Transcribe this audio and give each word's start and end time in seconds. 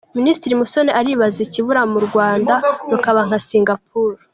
Minisitiri 0.17 0.59
Musoni 0.61 0.91
aribaza 0.99 1.39
ikibura 1.45 1.79
u 1.99 2.03
Rwanda 2.07 2.53
rukaba 2.91 3.21
nka 3.27 3.39
Singaporu 3.47 4.15